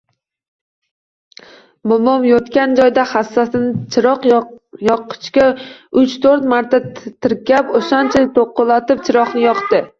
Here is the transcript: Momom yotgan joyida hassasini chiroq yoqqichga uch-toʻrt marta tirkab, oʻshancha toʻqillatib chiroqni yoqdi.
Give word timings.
Momom 1.91 2.25
yotgan 2.29 2.73
joyida 2.79 3.03
hassasini 3.11 3.69
chiroq 3.97 4.25
yoqqichga 4.89 5.47
uch-toʻrt 6.05 6.51
marta 6.57 6.83
tirkab, 7.05 7.73
oʻshancha 7.83 8.27
toʻqillatib 8.43 9.09
chiroqni 9.11 9.49
yoqdi. 9.51 9.87